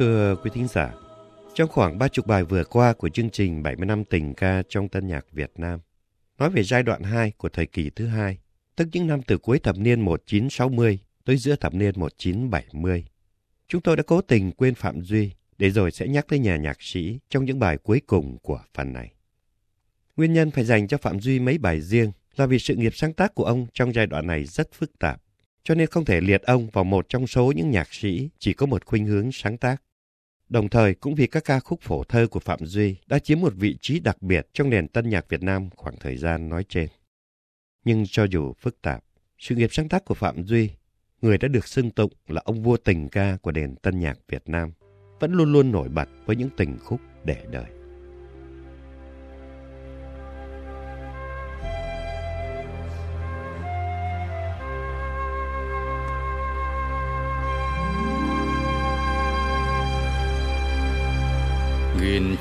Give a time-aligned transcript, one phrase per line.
[0.00, 0.94] Thưa quý thính giả,
[1.54, 4.88] trong khoảng ba chục bài vừa qua của chương trình 70 năm tình ca trong
[4.88, 5.80] tân nhạc Việt Nam,
[6.38, 8.38] nói về giai đoạn 2 của thời kỳ thứ hai,
[8.76, 13.04] tức những năm từ cuối thập niên 1960 tới giữa thập niên 1970.
[13.68, 16.76] Chúng tôi đã cố tình quên Phạm Duy để rồi sẽ nhắc tới nhà nhạc
[16.82, 19.12] sĩ trong những bài cuối cùng của phần này.
[20.16, 23.12] Nguyên nhân phải dành cho Phạm Duy mấy bài riêng là vì sự nghiệp sáng
[23.12, 25.22] tác của ông trong giai đoạn này rất phức tạp,
[25.64, 28.66] cho nên không thể liệt ông vào một trong số những nhạc sĩ chỉ có
[28.66, 29.82] một khuynh hướng sáng tác.
[30.50, 33.52] Đồng thời cũng vì các ca khúc phổ thơ của Phạm Duy đã chiếm một
[33.56, 36.88] vị trí đặc biệt trong nền tân nhạc Việt Nam khoảng thời gian nói trên.
[37.84, 39.04] Nhưng cho dù phức tạp,
[39.38, 40.70] sự nghiệp sáng tác của Phạm Duy,
[41.22, 44.48] người đã được xưng tụng là ông vua tình ca của nền tân nhạc Việt
[44.48, 44.72] Nam,
[45.20, 47.79] vẫn luôn luôn nổi bật với những tình khúc để đời.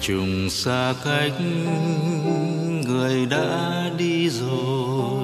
[0.01, 1.31] Trùng xa cách,
[2.87, 5.23] người đã đi rồi.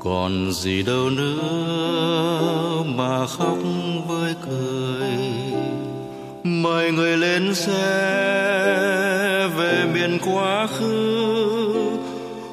[0.00, 3.58] Còn gì đâu nữa mà khóc
[4.08, 5.08] với cười.
[6.44, 7.78] Mời người lên xe
[9.56, 11.74] về miền quá khứ.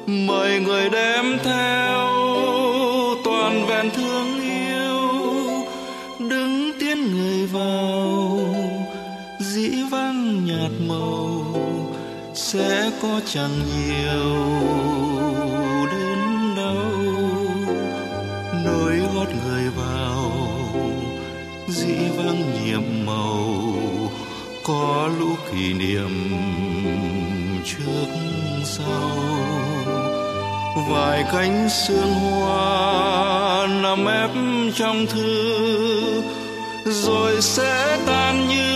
[0.06, 1.81] Mời người đem theo
[12.52, 14.44] sẽ có chẳng nhiều
[15.90, 16.84] đến đâu.
[18.64, 20.32] Nối gót người vào,
[21.68, 23.74] dĩ vang nhiệm màu,
[24.64, 26.30] có lũ kỷ niệm
[27.64, 28.06] trước
[28.64, 29.16] sau.
[30.90, 34.30] Vài cánh sương hoa nằm ép
[34.74, 36.22] trong thư,
[36.84, 38.71] rồi sẽ tan như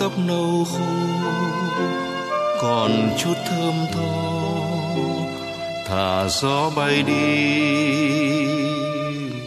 [0.00, 0.78] tóc nâu khô,
[2.60, 4.40] còn chút thơm tho.
[5.86, 7.64] Thả gió bay đi,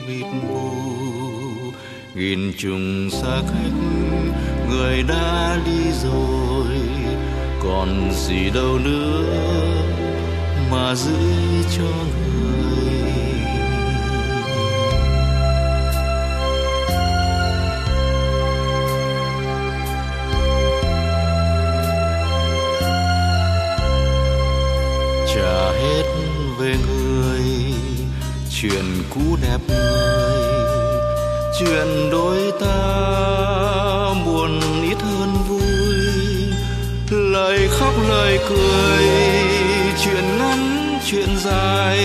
[0.08, 0.72] mịt mù,
[2.16, 3.74] nghìn trùng xa cách.
[4.70, 6.68] Người đã đi rồi,
[7.64, 9.24] còn gì đâu nữa
[10.72, 11.14] mà giữ
[11.78, 12.23] cho người
[29.16, 30.44] cũ đẹp người,
[31.60, 32.76] chuyện đôi ta
[34.26, 34.60] buồn
[34.90, 35.62] ít hơn vui.
[37.10, 39.08] Lời khóc, lời cười,
[40.04, 42.00] chuyện ngắn, chuyện dài,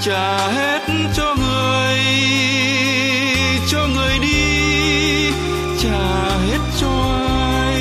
[0.00, 0.80] trả hết
[1.14, 1.98] cho người
[3.68, 5.30] cho người đi,
[5.82, 6.90] trả hết cho
[7.28, 7.80] ai.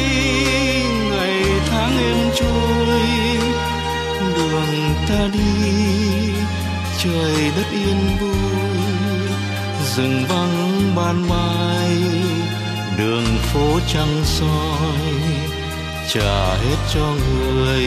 [1.11, 3.00] Ngày tháng em trôi,
[4.35, 5.73] đường ta đi
[7.03, 8.78] trời đất yên vui,
[9.96, 11.97] rừng vắng ban mai,
[12.97, 15.14] đường phố trăng soi,
[16.14, 17.86] trả hết cho người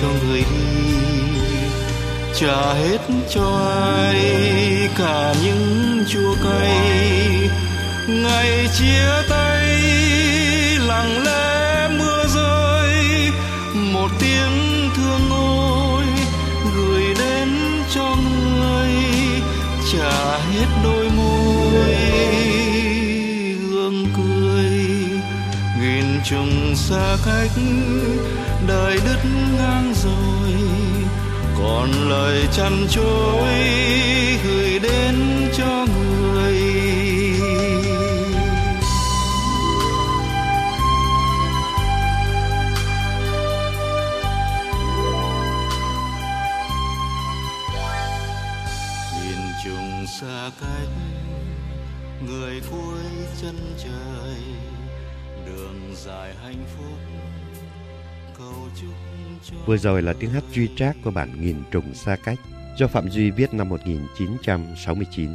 [0.00, 0.92] cho người đi,
[2.34, 2.98] trả hết
[3.34, 4.20] cho ai,
[4.98, 6.78] cả những chua cay.
[8.08, 9.78] Ngày chia tay,
[10.78, 13.30] lặng lẽ mưa rơi,
[13.74, 14.59] một tiếng
[20.10, 21.94] trả hết đôi môi.
[23.70, 24.70] Gương cười,
[25.80, 27.50] nghìn trùng xa cách,
[28.68, 29.20] đời đứt
[29.58, 30.52] ngang rồi.
[31.58, 33.48] Còn lời chăn chối
[34.44, 35.14] gửi đến
[35.56, 35.69] cho
[59.66, 62.38] Vừa rồi là tiếng hát duy trác của bản Nghìn trùng xa cách
[62.76, 65.30] do Phạm Duy viết năm 1969.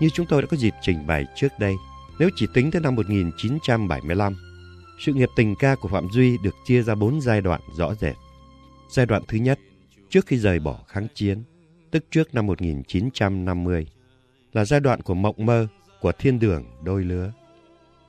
[0.00, 1.74] Như chúng tôi đã có dịp trình bày trước đây,
[2.18, 4.36] nếu chỉ tính tới năm 1975,
[4.98, 8.14] sự nghiệp tình ca của Phạm Duy được chia ra bốn giai đoạn rõ rệt.
[8.90, 9.58] Giai đoạn thứ nhất,
[10.10, 11.42] trước khi rời bỏ kháng chiến,
[11.90, 13.86] tức trước năm 1950,
[14.52, 15.66] là giai đoạn của mộng mơ
[16.00, 17.32] của thiên đường đôi lứa.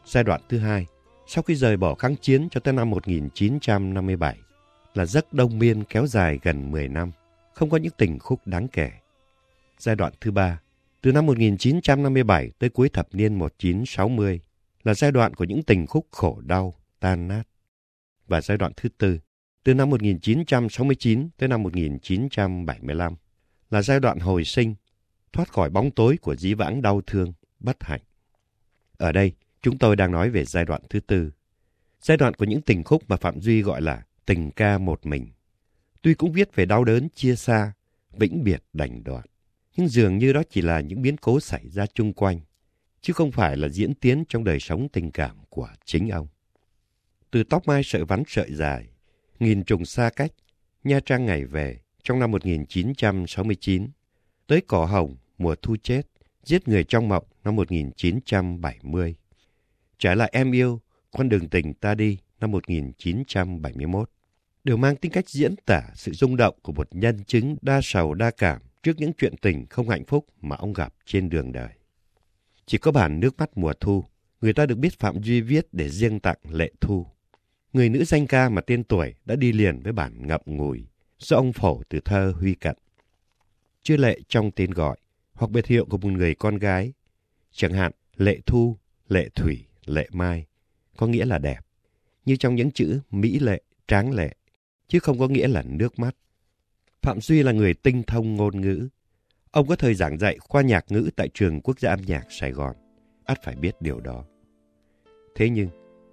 [0.05, 0.85] Giai đoạn thứ hai,
[1.27, 4.37] sau khi rời bỏ kháng chiến cho tới năm 1957,
[4.93, 7.11] là giấc đông miên kéo dài gần 10 năm,
[7.53, 8.91] không có những tình khúc đáng kể.
[9.79, 10.59] Giai đoạn thứ ba,
[11.01, 14.39] Từ năm 1957 tới cuối thập niên 1960
[14.83, 17.43] là giai đoạn của những tình khúc khổ đau, tan nát.
[18.27, 19.19] Và giai đoạn thứ tư,
[19.63, 23.15] từ năm 1969 tới năm 1975
[23.69, 24.75] là giai đoạn hồi sinh,
[25.33, 28.01] thoát khỏi bóng tối của dĩ vãng đau thương, bất hạnh.
[28.97, 29.33] Ở đây,
[29.65, 31.31] chúng tôi đang nói về giai đoạn thứ tư,
[32.01, 35.27] giai đoạn của những tình khúc mà Phạm Duy gọi là tình ca một mình.
[36.01, 37.73] Tuy cũng viết về đau đớn chia xa,
[38.11, 39.25] vĩnh biệt đành đoạn,
[39.77, 42.39] nhưng dường như đó chỉ là những biến cố xảy ra chung quanh,
[43.01, 46.27] chứ không phải là diễn tiến trong đời sống tình cảm của chính ông.
[47.31, 48.87] Từ tóc mai sợi vắn sợi dài,
[49.39, 50.31] nghìn trùng xa cách,
[50.83, 53.87] Nha Trang ngày về trong năm 1969,
[54.47, 56.01] tới cỏ hồng mùa thu chết,
[56.43, 59.15] giết người trong mộng năm 1970.
[60.05, 60.81] Trở lại em yêu,
[61.11, 64.09] con đường tình ta đi năm 1971
[64.63, 68.13] đều mang tính cách diễn tả sự rung động của một nhân chứng đa sầu
[68.13, 71.69] đa cảm trước những chuyện tình không hạnh phúc mà ông gặp trên đường đời.
[72.65, 74.05] Chỉ có bản Nước mắt mùa thu,
[74.41, 77.07] người ta được biết Phạm Duy viết để riêng tặng Lệ Thu.
[77.73, 80.87] Người nữ danh ca mà tên tuổi đã đi liền với bản ngậm ngùi
[81.19, 82.75] do ông phổ từ thơ Huy Cận.
[83.83, 84.97] Chưa lệ trong tên gọi
[85.33, 86.93] hoặc biệt hiệu của một người con gái,
[87.51, 90.45] chẳng hạn Lệ Thu, Lệ Thủy, Lệ Mai,
[90.97, 91.59] có nghĩa là đẹp,
[92.25, 94.35] như trong những chữ mỹ lệ, tráng lệ,
[94.87, 96.15] chứ không có nghĩa là nước mắt.
[97.01, 98.87] Phạm Duy là người tinh thông ngôn ngữ.
[99.51, 102.51] Ông có thời giảng dạy khoa nhạc ngữ tại trường quốc gia âm nhạc Sài
[102.51, 102.75] Gòn.
[103.25, 104.25] ắt phải biết điều đó.
[105.35, 105.69] Thế nhưng,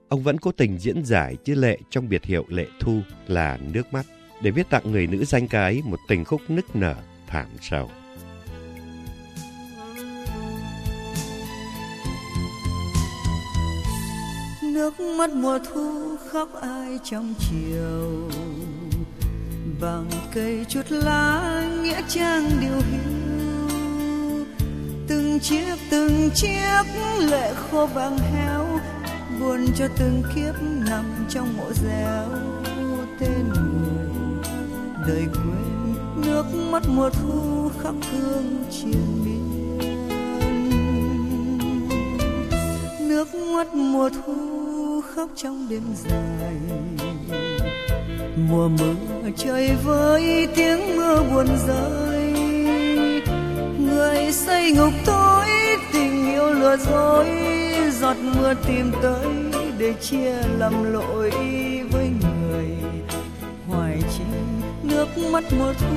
[0.09, 3.93] ông vẫn cố tình diễn giải chữ lệ trong biệt hiệu lệ thu là nước
[3.93, 4.07] mắt
[4.43, 7.91] để viết tặng người nữ danh cái một tình khúc nức nở, thảm sầu.
[14.99, 18.31] Nước mắt mùa thu, khóc ai trong chiều.
[19.81, 24.45] Bằng cây chút lá nghĩa trang điều hiu.
[25.09, 26.85] Từng chiếc từng chiếc
[27.19, 28.79] lệ khô vàng héo,
[29.41, 32.29] buồn cho từng kiếp nằm trong mộ dẻo.
[33.21, 34.09] Tên người
[35.09, 35.95] đời quên
[36.27, 39.79] nước mắt mùa thu khóc thương triền miên
[43.09, 44.62] nước mắt mùa thu
[45.17, 46.55] khóc trong đêm dài.
[48.37, 52.33] Mùa mưa trời với tiếng mưa buồn rơi.
[53.79, 55.47] Người say ngục tối,
[55.93, 57.27] tình yêu lừa dối.
[58.01, 59.27] Giọt mưa tìm tới
[59.79, 61.31] để chia lầm lỗi
[61.91, 62.67] với người.
[63.69, 64.25] Hoài chi
[64.83, 65.97] nước mắt mùa thu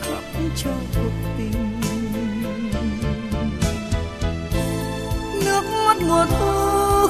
[0.00, 0.24] khóc
[0.56, 1.80] cho cuộc tình.
[5.44, 6.65] Nước mắt mùa thu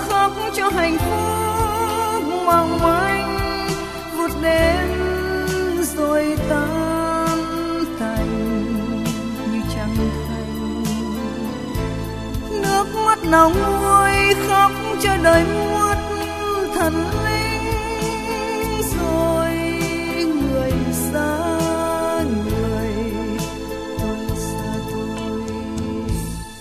[0.08, 3.38] khóc cho hạnh phúc mong manh,
[4.16, 4.88] vụt đến
[5.96, 7.38] rồi tan
[7.98, 8.64] thành
[9.52, 9.96] như trăng
[10.28, 10.84] thành.
[12.62, 14.72] Nước mắt nóng nguôi khóc
[15.02, 15.96] cho đời muốt
[16.74, 16.94] thần
[17.24, 17.62] linh,
[18.98, 19.50] rồi
[20.24, 21.38] người xa
[22.44, 22.94] người
[23.98, 25.50] tôi xa tôi.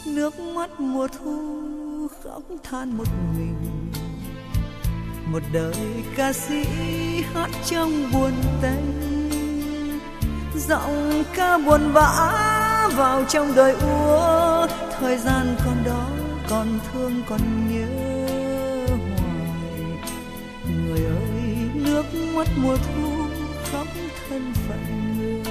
[0.05, 1.61] Nước mắt mùa thu
[2.35, 3.55] khóc than một mình.
[5.31, 6.63] Một đời ca sĩ
[7.33, 9.29] hát trong buồn tênh,
[10.55, 14.67] giọng ca buồn bã vào trong đời úa.
[14.99, 16.07] Thời gian còn đó,
[16.49, 17.39] còn thương, còn
[17.71, 17.87] nhớ
[18.87, 19.99] hoài.
[20.85, 23.11] Người ơi, nước mắt mùa thu
[23.71, 23.87] khóc
[24.29, 24.81] thân phận
[25.17, 25.41] người.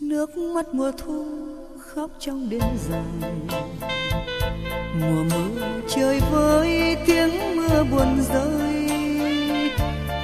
[0.00, 1.47] Nước mắt mùa thu
[1.94, 3.56] khóc trong đêm dài.
[5.00, 8.90] Mùa mưa trời với tiếng mưa buồn rơi.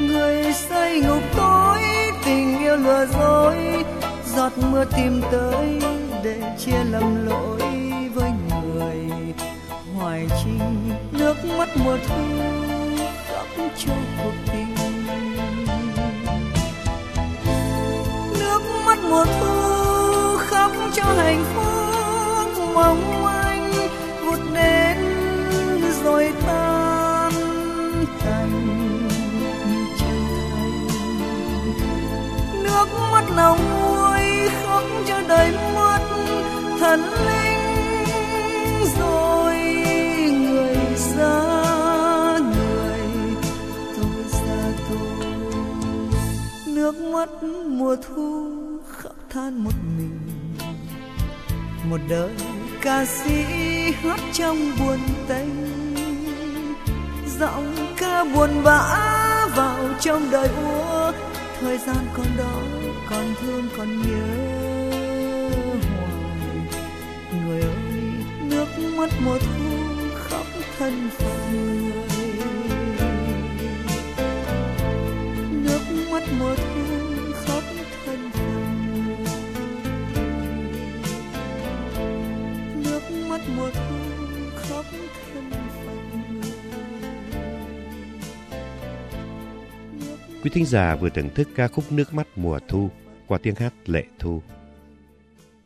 [0.01, 1.79] Người say ngục tối,
[2.25, 3.85] tình yêu lừa dối.
[4.37, 5.81] Giọt mưa tìm tới
[6.25, 7.63] để chia lầm lỗi
[8.15, 9.11] với người.
[9.97, 12.25] Hoài trinh nước mắt mùa thu
[13.29, 13.47] khóc
[13.79, 13.93] cho
[14.23, 14.75] cuộc tình.
[18.39, 19.54] Nước mắt mùa thu
[20.95, 23.73] cho hạnh phúc, mong manh
[24.25, 24.97] vụt đến
[26.05, 27.33] rồi tan
[28.19, 29.09] thành
[29.99, 30.87] chân thành
[32.63, 36.01] nước mắt lòng vui khóc cho đời mất
[36.81, 38.05] thần linh,
[38.99, 39.57] rồi
[40.41, 41.41] người xa
[42.39, 43.01] người
[43.97, 45.27] tôi xa tôi.
[46.67, 47.29] Nước mắt
[47.67, 48.53] mùa thu
[48.89, 50.24] khóc than một mình
[51.91, 52.35] một đời
[52.83, 53.45] ca sĩ
[53.93, 54.99] hát trong buồn
[55.29, 55.49] tênh
[57.39, 61.13] giọng ca buồn bã vào trong đời úa,
[61.61, 62.61] thời gian còn đó
[63.11, 64.27] còn thương còn nhớ
[65.97, 66.73] hoài.
[67.45, 69.77] Người ơi, nước mắt mùa thu
[70.15, 70.47] khóc
[70.79, 71.84] thân phận.
[90.45, 92.91] Quý thính giả vừa thưởng thức ca khúc Nước mắt mùa thu
[93.27, 94.43] qua tiếng hát Lệ Thu.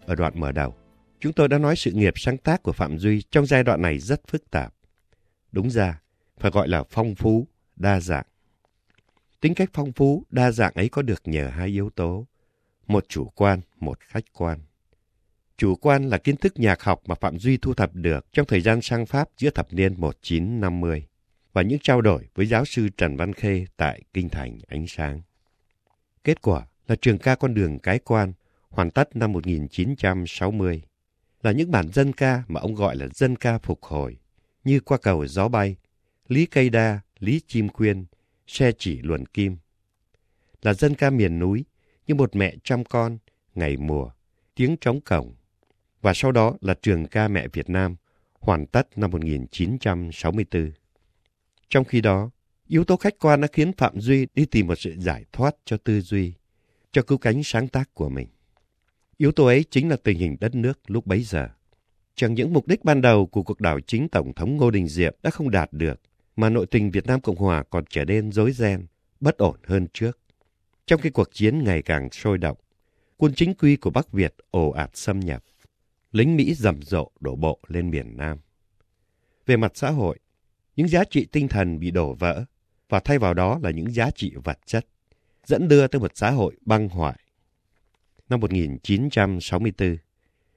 [0.06, 0.74] Ở đoạn mở đầu,
[1.20, 3.98] chúng tôi đã nói sự nghiệp sáng tác của Phạm Duy trong giai đoạn này
[3.98, 4.74] rất phức tạp.
[5.52, 6.00] Đúng ra,
[6.38, 8.26] phải gọi là phong phú, đa dạng.
[9.40, 12.26] Tính cách phong phú, đa dạng ấy có được nhờ hai yếu tố.
[12.86, 14.58] Một chủ quan, một khách quan.
[15.56, 18.60] Chủ quan là kiến thức nhạc học mà Phạm Duy thu thập được trong thời
[18.60, 21.06] gian sang Pháp giữa thập niên 1950
[21.52, 25.20] và những trao đổi với giáo sư Trần Văn Khê tại Kinh Thành Ánh Sáng.
[26.24, 28.32] Kết quả là trường ca con đường cái quan,
[28.68, 30.82] hoàn tất năm 1960,
[31.42, 34.18] là những bản dân ca mà ông gọi là dân ca phục hồi,
[34.64, 35.76] như qua cầu gió bay,
[36.28, 38.06] lý cây đa, lý chim khuyên,
[38.46, 39.56] xe chỉ luồn kim.
[40.62, 41.64] Là dân ca miền núi,
[42.06, 43.18] như một mẹ trăm con,
[43.54, 44.10] ngày mùa,
[44.54, 45.34] tiếng trống cổng.
[46.02, 47.96] Và sau đó là trường ca mẹ Việt Nam,
[48.40, 50.72] hoàn tất năm 1964.
[51.68, 52.30] Trong khi đó,
[52.66, 55.76] yếu tố khách quan đã khiến Phạm Duy đi tìm một sự giải thoát cho
[55.76, 56.32] tư duy,
[56.92, 58.28] cho cứu cánh sáng tác của mình.
[59.16, 61.48] Yếu tố ấy chính là tình hình đất nước lúc bấy giờ.
[62.14, 65.14] Chẳng những mục đích ban đầu của cuộc đảo chính Tổng thống Ngô Đình Diệm
[65.22, 66.00] đã không đạt được,
[66.36, 68.86] mà nội tình Việt Nam Cộng Hòa còn trở nên rối ren,
[69.20, 70.18] bất ổn hơn trước.
[70.86, 72.56] Trong khi cuộc chiến ngày càng sôi động,
[73.16, 75.44] quân chính quy của Bắc Việt ồ ạt xâm nhập,
[76.12, 78.38] lính Mỹ rầm rộ đổ bộ lên miền Nam.
[79.46, 80.18] Về mặt xã hội,
[80.78, 82.44] những giá trị tinh thần bị đổ vỡ
[82.88, 84.86] và thay vào đó là những giá trị vật chất,
[85.46, 87.18] dẫn đưa tới một xã hội băng hoại.
[88.28, 89.96] Năm 1964,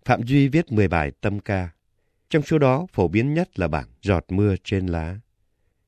[0.05, 1.69] Phạm Duy viết 10 bài tâm ca,
[2.29, 5.19] trong số đó phổ biến nhất là bản Giọt mưa trên lá.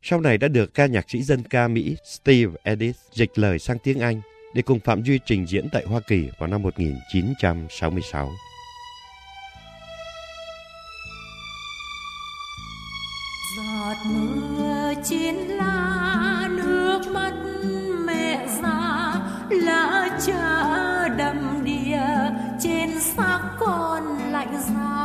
[0.01, 3.77] Sau này đã được ca nhạc sĩ dân ca Mỹ Steve Edis dịch lời sang
[3.83, 4.21] tiếng Anh
[4.55, 8.29] để cùng Phạm Duy trình diễn tại Hoa Kỳ vào năm 1966.
[14.05, 17.33] Mưa trên lá, nước mắt
[18.05, 19.13] mẹ già,
[19.49, 21.99] lá cha đầm đìa,
[22.59, 25.03] trên xác con lạnh giá.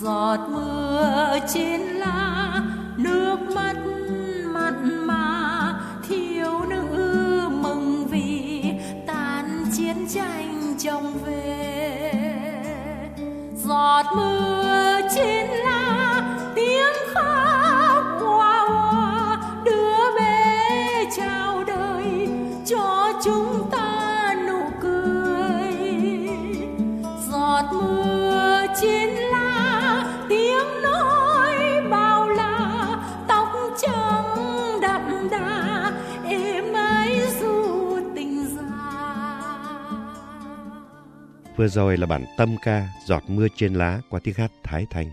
[0.00, 2.52] Giọt mưa trên lá,
[2.96, 3.76] nước mắt
[4.44, 5.74] mặn mà,
[6.08, 8.62] thiếu nữ mừng vì
[9.06, 12.12] tan chiến tranh chồng về.
[13.64, 15.67] Giọt mưa trên lá
[41.58, 45.10] Vừa rồi là bản tâm ca Giọt mưa trên lá qua tiếng hát Thái Thanh.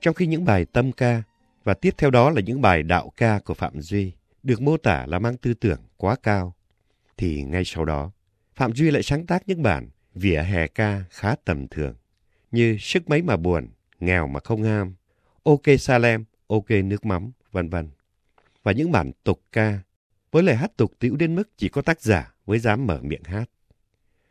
[0.00, 1.22] Trong khi những bài tâm ca
[1.64, 5.06] và tiếp theo đó là những bài đạo ca của Phạm Duy được mô tả
[5.06, 6.54] là mang tư tưởng quá cao,
[7.16, 8.10] thì ngay sau đó
[8.56, 11.94] Phạm Duy lại sáng tác những bản vỉa hè ca khá tầm thường
[12.50, 13.68] như Sức mấy mà buồn,
[14.00, 14.94] Nghèo mà không ham,
[15.42, 17.90] Ok Salem, Ok nước mắm, vân vân.
[18.62, 19.78] Và những bản tục ca
[20.30, 23.24] với lời hát tục tĩu đến mức chỉ có tác giả mới dám mở miệng
[23.24, 23.50] hát.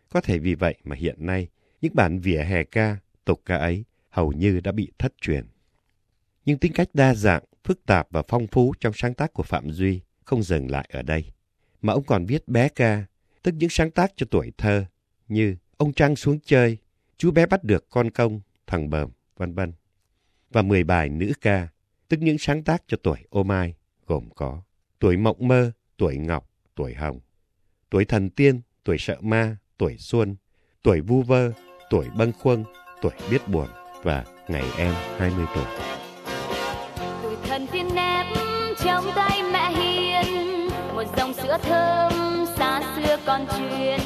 [0.09, 1.47] Có thể vì vậy mà hiện nay
[1.81, 5.45] những bản vỉa hè ca, tục ca ấy hầu như đã bị thất truyền.
[6.45, 9.71] Nhưng tính cách đa dạng, phức tạp và phong phú trong sáng tác của Phạm
[9.71, 11.25] Duy không dừng lại ở đây,
[11.81, 13.05] mà ông còn viết bé ca,
[13.43, 14.85] tức những sáng tác cho tuổi thơ
[15.27, 16.77] như Ông Trăng xuống chơi,
[17.17, 19.73] Chú bé bắt được con công, thằng bờm, vân vân.
[20.51, 21.67] Và 10 bài nữ ca,
[22.07, 23.73] tức những sáng tác cho tuổi ô mai,
[24.07, 24.61] gồm có
[24.99, 27.19] Tuổi mộng mơ, tuổi ngọc, tuổi hồng,
[27.89, 30.35] tuổi thần tiên, tuổi sợ ma, tuổi xuân,
[30.83, 31.51] tuổi vu vơ,
[31.89, 32.63] tuổi bâng khuâng,
[33.01, 33.67] tuổi biết buồn
[34.03, 35.65] và ngày em 20 tuổi.
[37.23, 38.25] tuổi thần tiên nép
[38.85, 43.99] trong tay mẹ hiền một dòng sữa thơm xa xưa còn truyền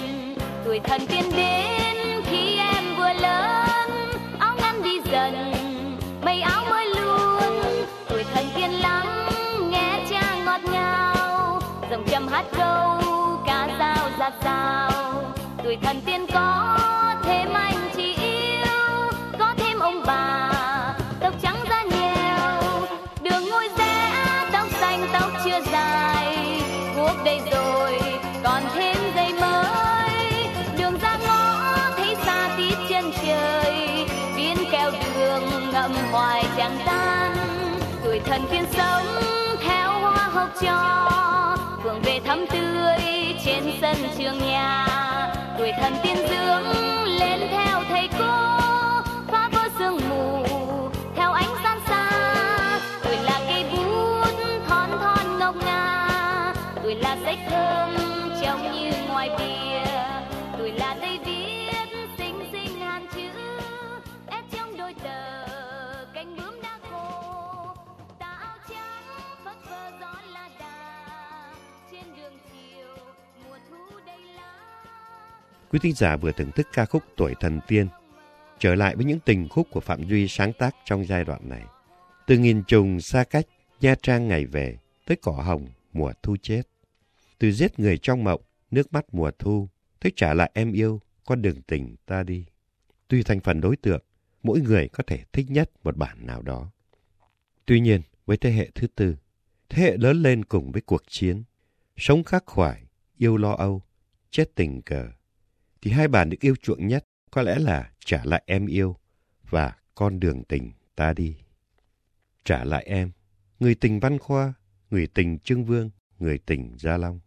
[0.65, 3.89] tuổi thần tiên đến khi em vừa lớn
[4.39, 5.53] áo ngắn đi dần
[6.21, 7.61] mây áo mới luôn
[8.09, 9.29] tuổi thần tiên lắng
[9.69, 11.59] nghe cha ngọt ngào
[11.91, 13.01] dòng châm hát câu
[13.45, 14.92] ca dao dạt dào
[15.63, 16.77] tuổi thần tiên có
[17.23, 20.51] thêm anh chị yêu, có thêm ông bà,
[21.19, 22.87] tóc trắng da nhiều.
[23.21, 24.11] Đường ngôi rẽ
[24.51, 26.37] tóc xanh, tóc chưa dài.
[26.95, 27.99] Cuộc đây rồi,
[28.43, 30.47] còn thêm dây mới.
[30.77, 34.05] Đường ra ngõ, thấy xa tít chân trời.
[34.35, 37.35] Viên keo đường ngậm hoài chẳng tan.
[38.03, 39.05] Tuổi thần tiên sống
[39.63, 41.09] theo hoa hộc cho.
[41.83, 42.97] Phường về thắm tươi
[43.45, 44.87] trên sân trường nhà
[45.57, 46.63] tuổi thần tiên dưỡng
[47.19, 48.59] lên theo thầy cô
[49.27, 50.45] phá vỡ sương mù
[51.15, 52.09] theo ánh sáng xa.
[53.03, 54.27] Tuổi là cây bút
[54.67, 57.95] thon thon ngọc ngà tuổi là sách thơm
[58.41, 59.91] trông như ngoài bìa.
[60.57, 63.29] Tuổi là tay viết xinh xinh ngàn chữ,
[64.27, 65.45] ép trong đôi tờ
[66.13, 66.62] cánh bướm
[75.73, 77.87] Quý thính giả vừa thưởng thức ca khúc Tuổi Thần Tiên,
[78.59, 81.63] trở lại với những tình khúc của Phạm Duy sáng tác trong giai đoạn này.
[82.27, 83.45] Từ nghìn trùng xa cách,
[83.81, 86.61] Nha Trang ngày về, tới cỏ hồng, mùa thu chết.
[87.39, 91.41] Từ giết người trong mộng, nước mắt mùa thu, tới trả lại em yêu, con
[91.41, 92.45] đường tình ta đi.
[93.07, 94.03] tuy thành phần đối tượng,
[94.43, 96.71] mỗi người có thể thích nhất một bản nào đó.
[97.65, 99.15] Tuy nhiên, với thế hệ thứ tư,
[99.69, 101.43] thế hệ lớn lên cùng với cuộc chiến,
[101.97, 102.83] sống khắc khoải,
[103.17, 103.81] yêu lo âu,
[104.31, 105.09] chết tình cờ,
[105.83, 108.97] thì hai bản được yêu chuộng nhất có lẽ là Trả lại em yêu
[109.49, 111.35] và Con đường tình ta đi.
[112.43, 113.11] Trả lại em,
[113.59, 114.53] người tình Văn Khoa,
[114.89, 117.19] người tình Trương Vương, người tình Gia Long.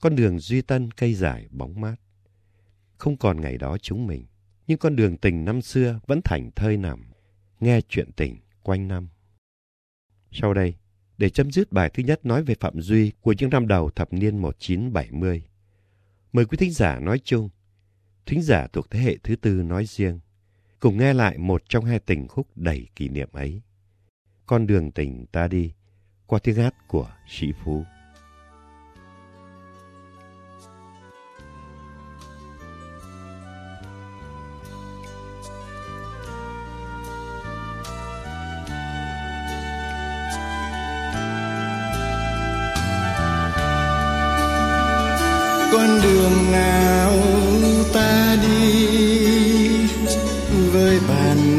[0.00, 1.96] Con đường duy tân cây dài bóng mát.
[2.98, 4.26] Không còn ngày đó chúng mình,
[4.66, 7.04] nhưng con đường tình năm xưa vẫn thành thơi nằm,
[7.60, 9.08] nghe chuyện tình quanh năm.
[10.30, 10.74] Sau đây,
[11.18, 14.12] để chấm dứt bài thứ nhất nói về Phạm Duy của những năm đầu thập
[14.12, 15.42] niên 1970.
[16.32, 17.48] Mời quý thính giả nói chung,
[18.26, 20.20] thính giả thuộc thế hệ thứ tư nói riêng,
[20.80, 23.62] cùng nghe lại một trong hai tình khúc đầy kỷ niệm ấy.
[24.46, 25.72] Con đường tình ta đi,
[26.26, 27.84] qua tiếng hát của Sĩ Phú.
[45.72, 46.95] con đường nào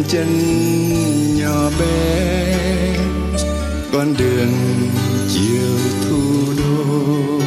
[0.10, 0.28] chân
[1.36, 2.96] nhỏ bé,
[3.94, 4.54] con đường
[5.30, 5.78] chiều
[6.10, 7.40] thu đô,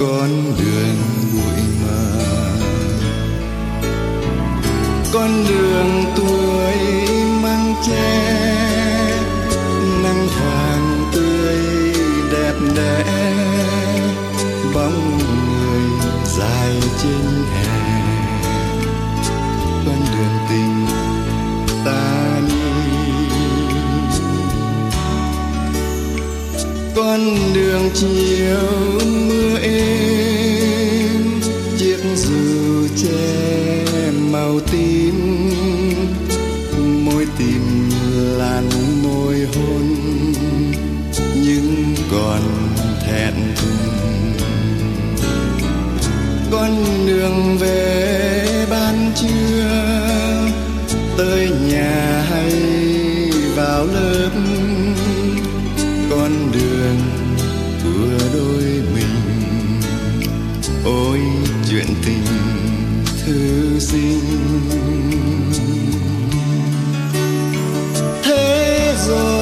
[0.00, 0.96] con đường
[1.32, 2.22] bụi mờ.
[5.12, 6.76] Con đường tuổi
[7.42, 8.22] măng tre
[10.02, 11.56] nắng vàng tươi
[12.32, 13.04] đẹp đẽ,
[14.74, 17.41] bóng người dài trên
[27.54, 31.40] đường chiều mưa êm,
[31.78, 33.84] chiếc dù che
[34.30, 35.50] màu tím,
[37.04, 37.90] môi tìm
[38.38, 38.68] làn
[39.02, 39.96] môi hôn,
[41.44, 42.40] nhưng còn
[43.06, 44.32] thẹn thùng.
[46.50, 46.70] Con
[47.06, 50.48] đường về ban trưa,
[51.18, 52.52] tới nhà hay
[53.56, 54.30] vào lớp,
[56.10, 56.71] con đường
[60.84, 61.20] ôi
[61.70, 62.24] chuyện tình
[63.24, 64.20] thư sinh.
[68.24, 69.41] Thế rồi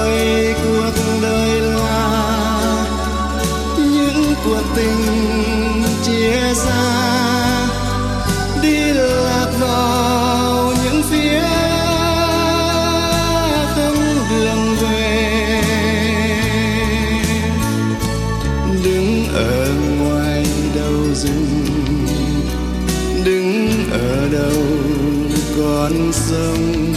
[25.61, 26.95] con sông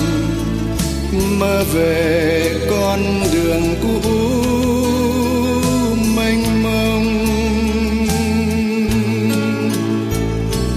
[1.40, 3.00] mơ về con
[3.34, 4.10] đường cũ
[6.16, 7.26] mênh mông.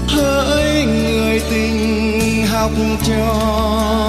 [0.07, 2.71] Hỡi người tình học
[3.07, 4.06] trò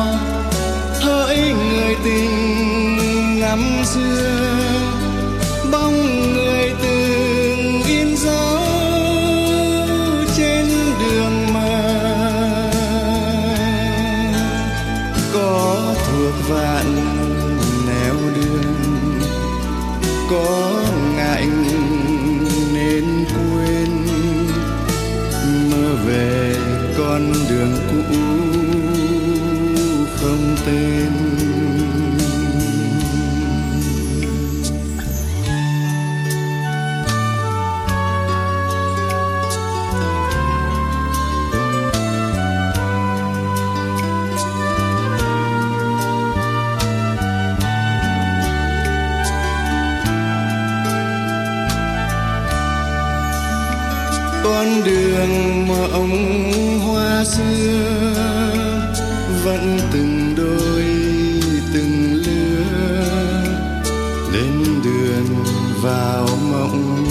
[64.49, 65.45] lên đường
[65.83, 67.07] vào mộng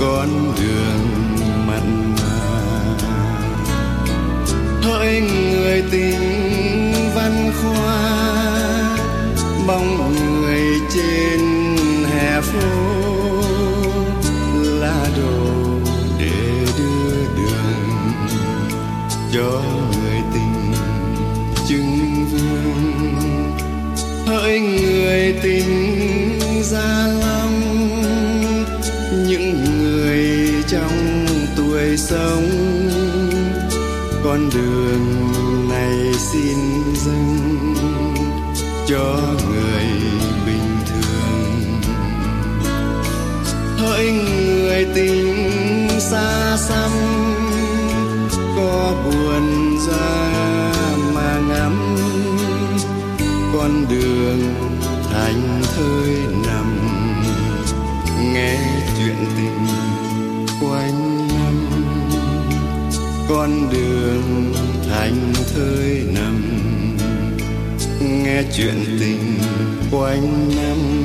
[0.00, 1.36] con đường
[1.66, 2.96] mặn mà.
[4.82, 6.22] Hỡi người tình
[7.14, 8.03] văn khoa
[31.94, 32.50] người sống.
[34.24, 35.28] Con đường
[35.68, 36.58] này xin
[36.94, 37.74] dâng
[38.86, 39.16] cho
[39.48, 39.84] người
[40.46, 41.80] bình thường.
[43.76, 46.90] Hỡi người tình xa xăm,
[48.56, 50.32] có buồn ra
[51.14, 51.96] mà ngắm.
[53.52, 54.54] Con đường
[55.12, 56.33] thành thơi
[63.28, 64.52] con đường
[64.88, 66.66] thành thơi nằm.
[68.00, 69.38] Nghe chuyện tình
[69.90, 71.03] quanh năm.